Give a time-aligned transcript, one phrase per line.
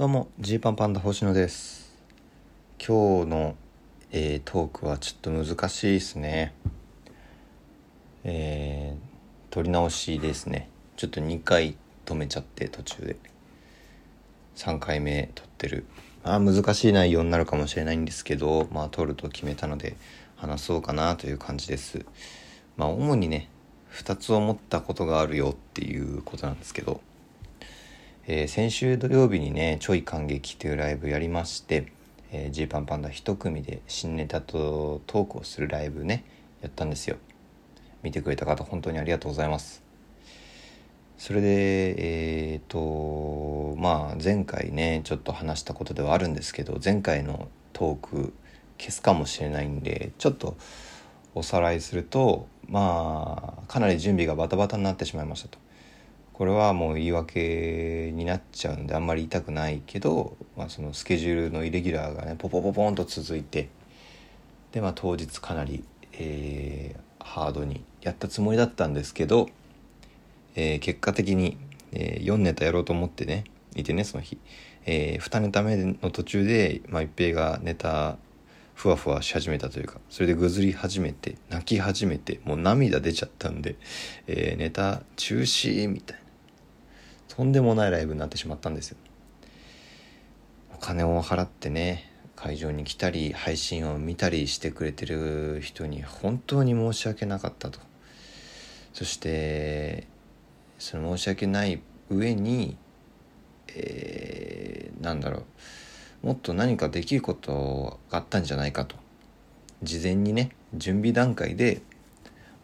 [0.00, 1.92] どうもジーパンパンダ星野です。
[2.78, 3.54] 今日の、
[4.10, 6.54] えー、トークはちょっと難しいですね。
[8.24, 10.70] えー、撮り直しですね。
[10.96, 11.76] ちょっと2回
[12.06, 13.16] 止めちゃって途中で。
[14.56, 15.84] 3回目撮ってる。
[16.24, 19.96] あ難しい内容になるかもしれないんですけどまあ撮ると決めたので
[20.36, 22.06] 話そうかなという感じです。
[22.78, 23.50] まあ主にね
[23.92, 27.02] 2つ思ったことがあるよっていうことなんですけど
[28.32, 31.86] えー、先週土曜日にね「ちょい感激」というライブやりまして
[32.50, 36.22] ジ、えー、パンパンダ一組で新ネタとトークをするライブね
[36.62, 37.16] やったんですよ。
[38.04, 39.82] 見てくれた方本当にありがとうございます。
[41.18, 48.32] それでえっ、ー、とまあ前回ねちょっと話したことではあるんですけど前回のトーク
[48.78, 50.56] 消すかもしれないんでちょっと
[51.34, 55.58] おさらいするとまあかなり準備がバタバタになってしまいましたと。
[56.40, 63.68] これはもう言い訳になっちゃうんであんまり言いたくないけど、まあ、そのスケジュールのイレギュラーがねポポポポンと続いて
[64.72, 69.50] でまあ当日かなり、えー、ハードにやったつもりだったんですけど、
[70.54, 71.58] えー、結果的に、
[71.92, 73.44] えー、4ネタやろうと思ってね
[73.76, 74.38] いてねその日、
[74.86, 78.16] えー、2ネタ目の途中で、まあ、一平がネタ
[78.74, 83.76] ふわふわし始めたというかそれでぐずり始めて泣き始めてもう涙出ちゃったんで、
[84.26, 86.19] えー、ネタ中止みたいな。
[87.40, 88.98] とんでもないライブになってしまったんですよ。
[90.74, 97.80] お金を払ってね会場に来たり配信を見たりしてくれてる人に本当に申し訳なかったと。
[98.92, 100.06] そして
[100.78, 101.80] その申し訳ない
[102.10, 102.76] 上に
[103.68, 105.44] えー、なんだろ
[106.22, 106.26] う。
[106.26, 108.96] もっと何かできることがあったんじゃないかと。
[109.82, 111.80] 事前にね準備段階で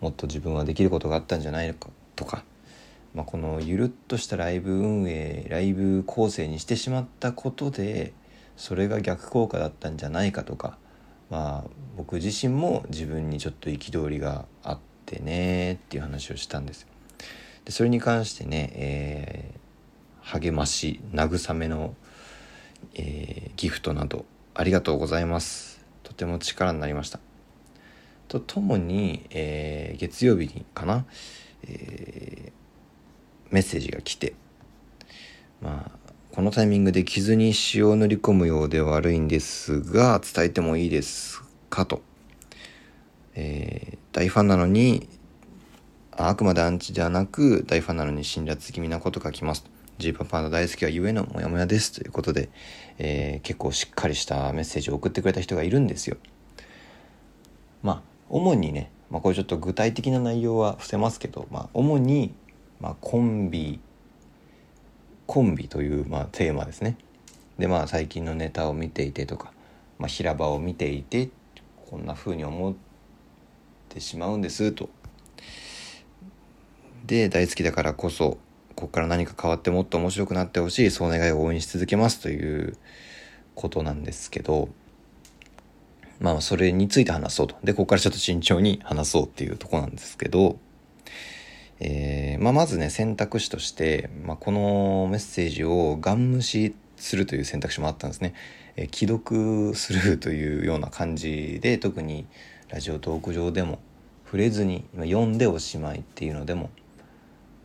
[0.02, 2.44] もっと自分はできることがあったんじゃないかとか。
[3.16, 8.12] まあ、このゆるっとしたライブ運営ライブ構成にしてしまったことで
[8.56, 10.78] それが逆効果だったんじゃないかとか
[11.30, 16.86] まあ僕自身も自分にちょっと憤りがあってねっていう話をしたんです
[17.64, 21.94] でそれに関してね、えー、励まし慰めの、
[22.94, 24.26] えー、ギフトなど
[24.58, 25.84] ありがとうございます。
[26.02, 27.20] とても力になりました。
[28.26, 31.04] とともに、えー、月曜日にかな、
[31.68, 32.52] え
[33.50, 34.34] メッセージが来て
[35.60, 42.02] まあこのタイミングで傷に塩を塗り込むようで悪いんですが伝えてもいいですかと、
[43.34, 45.08] えー、大ファンなのに
[46.12, 49.64] あくまでアンチではなく大ファンなのに辛辣気味なこと書きます
[49.98, 51.90] ジーパパの大好きはゆえのモヤモヤです。
[51.92, 52.50] ということで、
[52.98, 56.18] えー、結構しっかりしたメッセージを送ってくれた人がいるんですよ。
[57.82, 62.34] まあ主にね、まあ、これちょっと具体的な内容は伏せますけど、まあ、主に
[62.80, 63.80] まあ、コンビ
[65.26, 66.96] コンビという、まあ、テーマですね。
[67.58, 69.52] でまあ最近のネタを見ていてとか、
[69.98, 71.30] まあ、平場を見ていて
[71.90, 72.74] こんな風に思っ
[73.88, 74.88] てしまうんですと。
[77.06, 78.38] で大好きだからこそ
[78.74, 82.76] ここから何か変わってもっと面白くなってほしいそう願いを応援し続けますという
[83.54, 84.68] ことなんですけど
[86.20, 87.56] まあそれについて話そうと。
[87.64, 90.58] でここからちょっと慎重に話そうっていうとこなんですけど
[91.80, 98.34] えー、まあ、まずね選択肢として、まあ、このメッセージをガン無視するという選択肢もあったんですね、
[98.76, 102.26] えー、既読するというような感じで特に
[102.68, 103.78] ラジオトーク上でも
[104.24, 106.70] 触れずに読んでおしまいっていうのでも、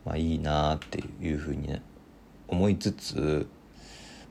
[0.04, 1.82] まあ、いいなっていうふうにね
[2.48, 3.48] 思いつつ、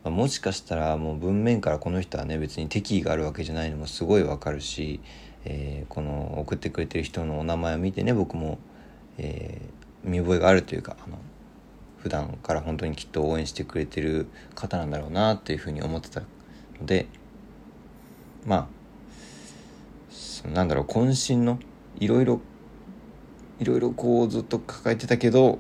[0.04, 5.02] まあ、もしかしたらもう文面からこの人はね別に敵意があるわけじゃないのもすごいわかるし、
[5.44, 8.60] えー、この送ってくれてる人のお名前を見てね僕も
[9.24, 11.18] えー、見覚えがあるというかあの
[12.00, 16.28] 普段から本当にきっと応援してくれてる方なんだろうなっていうふうに思ってたの
[16.86, 17.06] で
[18.46, 18.68] ま
[20.46, 21.60] あなんだろう渾身の
[22.00, 22.42] いろいろ
[23.60, 25.60] いろいろこうずっと抱えてたけど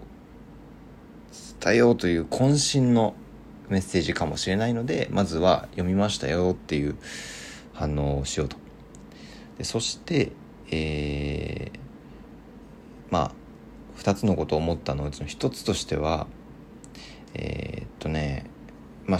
[1.60, 3.14] 伝えようという渾身の
[3.70, 6.96] メッセージかもしれないのでまずは読みましたよっていう
[7.74, 8.58] 反応をしようと。
[9.60, 10.32] でそして
[10.72, 11.80] えー、
[13.12, 13.41] まあ
[14.02, 16.28] 2つのことを思ったのうちの1つとしては
[17.34, 18.46] えー、っとね
[19.06, 19.20] まあ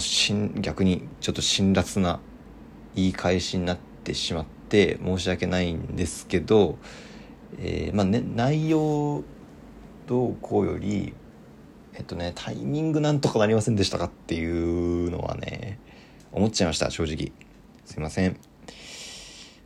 [0.60, 2.20] 逆にちょっと辛辣な
[2.94, 6.78] 言い返しになってしまって申し訳ないんですけど、
[7.58, 9.22] えー、まあね内容
[10.06, 11.14] どうこうより
[11.94, 14.44] えっとねタイミングなんとかなりませんでしたかってい
[15.06, 15.78] うのはね
[16.32, 17.32] 思っちゃいました正直。
[17.84, 18.51] すいません。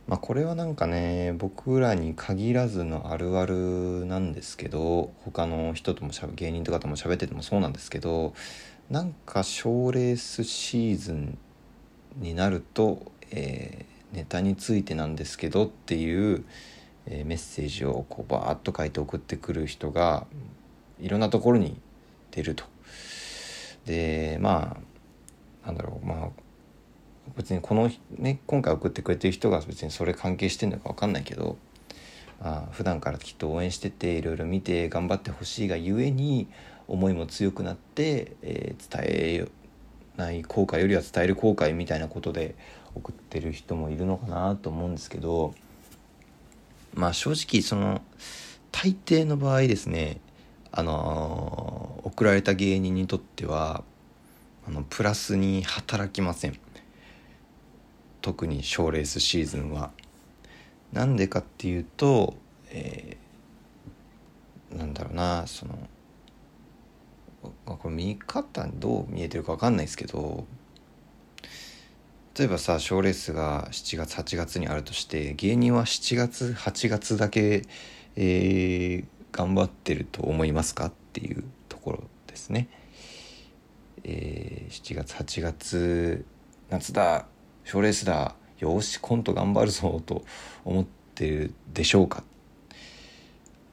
[0.07, 8.33] まあこれはなんかね僕らに限らずのあるあるなんですけど他の人ともしゃ芸人とかとも喋っててもそうなんですけど
[8.89, 11.37] なんか賞レースシーズン
[12.15, 16.45] になると、えー、ネタについてなんですけどっていう、
[17.05, 20.25] えー、メッセージをこうバーッと書いて送ってくる人が
[21.01, 21.79] いろんなところに
[22.31, 22.63] 出ると。
[23.85, 24.77] でま
[25.63, 26.46] あなんだろうまあ
[27.35, 31.57] 別にこのね今回送ってくれてる人が別にそれ関係してんのか分かんないけど
[32.41, 36.47] あ普段からきっと応援してていろいろ見て頑張ってほしいがゆえに
[36.87, 39.47] 思いも強くなって、えー、伝え
[40.15, 42.55] ない後悔よりは伝える後悔みたいなことで
[42.95, 45.53] 送ってる人もいるのかなと思うんですけど
[46.93, 48.01] まあ正直その
[48.71, 50.19] 大抵の場合ですね
[50.71, 53.83] あのー、送られた芸人にとっては
[54.67, 56.59] あのプラスに働きません。
[58.27, 59.91] 特に賞レースシーズンは。
[60.91, 62.35] なんでかっていうと、
[62.71, 65.77] えー、なんだろうなその
[67.65, 70.45] これ見方どう見えてるか分かんないですけど
[72.37, 77.63] 例えばさ賞レースが7月8月にあるとして芸人は7月8月だけ、
[78.17, 82.67] えー、頑張ってると思いますかっていうところですね。
[84.03, 86.25] えー、7月8月
[86.69, 87.25] 夏だ
[87.67, 88.33] 賞レースだ。
[88.59, 90.23] よしコント頑張るぞと
[90.63, 90.85] 思っ
[91.15, 92.23] てるでしょうか。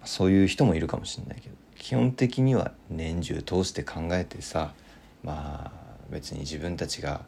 [0.05, 1.55] そういう人もいるかもしれないけど。
[1.77, 4.73] 基本的には年中通して考えてさ
[5.23, 5.73] まあ
[6.11, 7.21] 別に自分たちが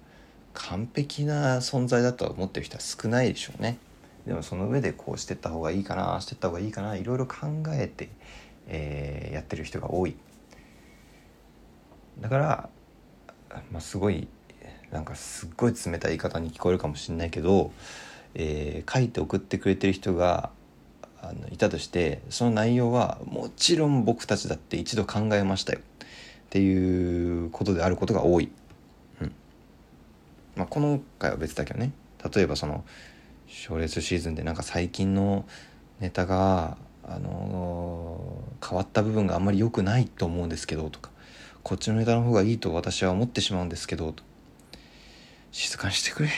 [0.54, 3.78] 完璧な存在だと思ってる人は少ないでしょうね。
[4.26, 8.08] でもその上でこうしてった方がいいかなしてった方がいいかないろいろ考えて、
[8.66, 10.16] えー、やってる人が多い。
[12.18, 12.68] だから、
[13.70, 14.26] まあ、すごい
[14.90, 17.72] なんかすっごい冷たい言い方に聞こえるかもしれないけど、
[18.34, 20.50] えー、書いて送ってくれてる人が
[21.20, 25.80] あのいたとしてその内容はもちろん僕たちだって一度考えましたよ。
[26.46, 28.50] っていうことであることが多い。
[29.20, 29.32] うん。
[30.54, 31.92] まあ、この回は別だけどね。
[32.34, 32.84] 例えばその
[33.46, 35.44] 賞レースシーズンでなんか最近の
[36.00, 41.10] ネタが、あのー、変わった部分があんまり良くないと思うんですけどとか
[41.62, 44.22] こっちのネタの方がいいと私は思ってしまうんですけどと
[45.56, 46.28] 静かにしてくれ。
[46.28, 46.32] っ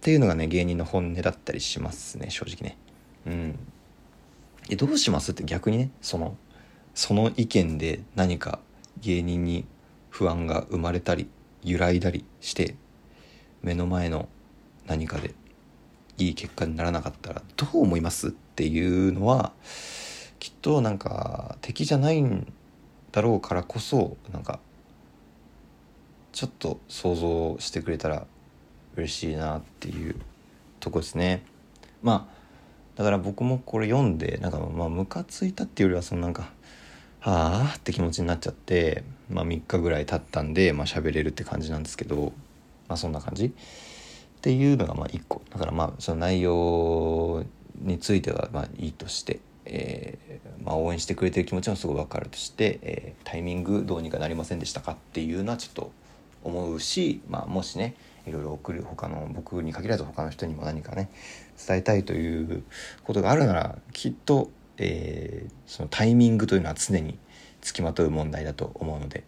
[0.00, 2.76] ていうのがね芸人の本音だったりしますね正直ね。
[3.26, 3.58] うん。
[4.68, 6.36] えどうしますって逆にねその
[6.96, 8.58] その意見で何か
[8.98, 9.66] 芸人に
[10.10, 11.28] 不安が生まれたり
[11.62, 12.74] 揺らいだりして
[13.62, 14.28] 目の前の
[14.88, 15.32] 何かで
[16.18, 19.52] いい結果にならなかったらどう思いますっていうのは
[20.40, 22.52] きっとなんか敵じゃないん
[23.12, 24.58] だろうからこそなんか
[26.36, 28.26] ちょっと想像してくれたら
[28.94, 30.16] 嬉しいなっていう
[30.80, 31.42] とこですね。
[32.02, 32.36] まあ
[32.94, 36.50] だから僕もこれ読んでなんかまあムカついたっていうよりはそのなんか
[37.20, 42.34] はあって気持ちになっちゃってまあ3日ぐらい経ったんでまあ喋れるって感じなんですけど
[42.86, 43.46] まあそんな感じ。
[43.46, 43.50] っ
[44.42, 45.40] ていうのがまあ1個。
[45.48, 47.46] だからまあその内容
[47.80, 55.92] についてはまあいいとして、えーまあ、応援してくれてる気持ちもすごい分かるとして、えー、タイミングどうにかなりませんでしたかっていうのはちょっと
[56.46, 57.94] 思うし、まあ、もしね
[58.26, 61.10] いろいろ送る他の僕に限らず他の人にも何かね
[61.66, 62.62] 伝えたいという
[63.04, 67.18] ことがあるならきっと、えー、そのタイミングというのは常に
[67.60, 69.24] つきまとう問題だと思うので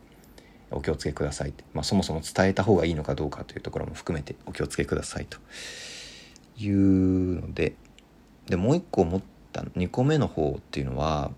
[0.71, 5.39] お気をつけくださいってまあ、そもそも伝えた方がいいのかどうかというところも含めてお気をつけくださいと
[6.59, 7.75] いうので
[8.47, 11.31] でもう一個思った2個目の方っていうのは、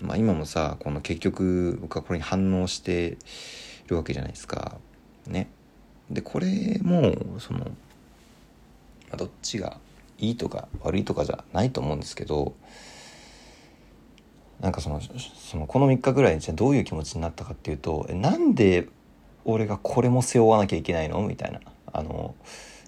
[0.00, 3.18] まあ、今もさこの結局僕はこれに反応して
[3.86, 4.78] るわけじゃないですか。
[5.26, 5.48] ね。
[6.10, 7.70] でこれもその、
[9.16, 9.78] どっちが
[10.18, 12.54] いいとか悪いとかじゃないと思うんですけど
[14.60, 18.88] なんかそのそのこの3日ぐらいじゃどういう気持ちになったかっていうとえなんで
[19.44, 21.20] 俺がこれも背負わなきゃいけないの？
[21.22, 21.60] みたいな
[21.92, 22.34] あの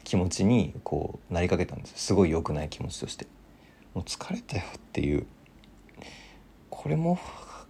[0.04, 3.26] 気持ちにこうなりかけたんですすごい良くない気持ちとして。
[3.94, 5.26] もう疲れたよっていう。
[6.68, 7.18] これも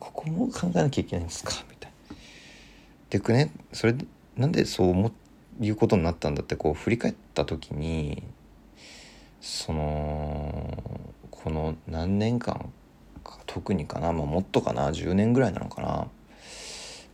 [0.00, 1.52] ここも考えなきゃいけないんですか？
[1.70, 2.16] みたいな。
[3.10, 3.94] でねそれ
[4.36, 5.12] なんでそう思
[5.60, 8.22] いうことになったんだってこう振り返った時に
[9.40, 10.82] その
[11.30, 12.72] この何年間
[13.22, 16.08] か特にかな、まあ、もっとかな10年ぐらいなのかな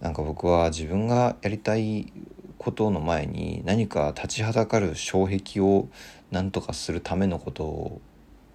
[0.00, 2.12] なんか僕は自分がやりたい
[2.56, 5.88] ことの前に何か立ちはだかる障壁を
[6.30, 8.00] 何とかするためのこと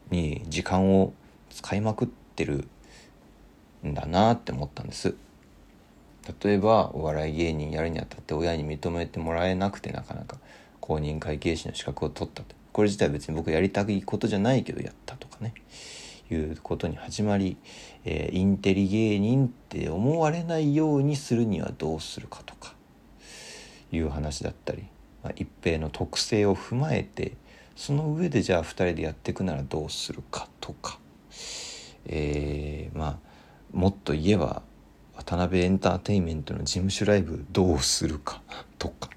[0.10, 1.14] に時間を
[1.50, 2.68] 使いまくってる
[3.86, 5.16] んだなって思ったんです。
[6.44, 10.38] 例えばお笑い芸人やるにあたって親に認めてもらえなくてなかなか
[10.80, 12.56] 公認会計士の資格を取ったと。
[12.72, 15.54] これ自体別に僕やりたいことじゃないけどやったとかね。
[16.32, 17.56] いうことに始まり、
[18.04, 22.76] えー、インテリ芸人って思われないようにするにはどうするかとか。
[23.92, 24.84] いう話だったり、
[25.24, 27.34] まあ、一平の特性を踏まえて
[27.76, 31.00] その上でじゃあ2人でやっていくならどうするかとか、
[32.06, 33.20] えー、まあ
[33.74, 34.62] もっと言えば
[35.26, 38.44] 渡辺エンターテインメントの事務所ライブどうするか
[38.78, 39.10] とか。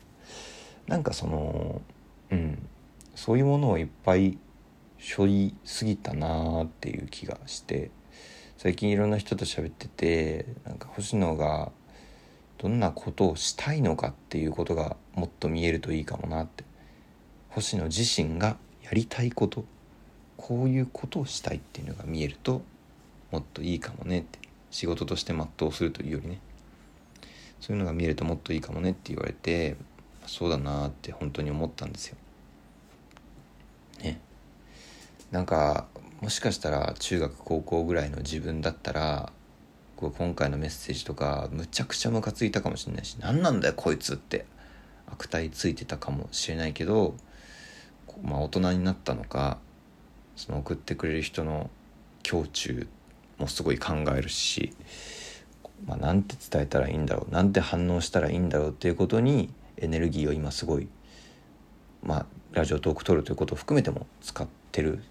[0.87, 1.83] なんかその
[2.31, 2.67] うん。
[3.15, 4.39] そういうものをいっぱい
[4.99, 7.91] 背負いすぎたなーっていう気がして。
[8.57, 11.71] 最近いろんな人と喋っててなんか星野が
[12.57, 16.65] どんなことをしたいのかっていうことがもっと見えるといいかもなって。
[17.51, 19.67] 星野自身がやりたいこと
[20.39, 22.63] こういうことをしたいっていうのが見えると
[23.31, 24.48] もっといいかもねって。
[24.71, 26.41] 仕事として全うするというよりね
[27.61, 29.77] そういうのが見えるともっといいかもねって言われて
[30.27, 32.17] そうだなって本当に思ったんですよ。
[34.03, 34.21] ね。
[35.31, 35.87] なんか
[36.21, 39.33] もしかしたら中学高校ぐらいの自分だったら
[39.97, 44.47] 今回のメッセージとかむちゃくちゃムカついたかもしれないし何なんだよこいつって
[45.07, 47.15] 悪態ついてたかもしれないけど
[48.23, 49.59] まあ大人になったのか
[50.37, 51.71] その送ってくれる人の
[52.31, 52.89] 胸中
[53.39, 54.73] もすごい考えるし、
[55.87, 60.89] まあ、なんて伝えたらいいんだろうなんて反応したらいいんだろうっていうことにエネルギーを今すごい
[62.03, 65.03] まあラジオトーク撮るということを含めても使ってる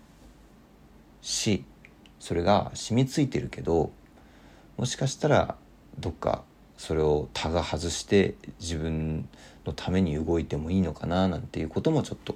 [1.21, 1.63] し
[2.19, 3.91] それが染みついてるけど
[4.77, 5.55] もしかしたら
[5.99, 6.43] どっか
[6.77, 9.27] それを他が外して自分
[9.65, 12.35] のために動いてもいいのかななんていうこともちょっと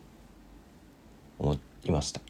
[1.39, 2.21] 思いました。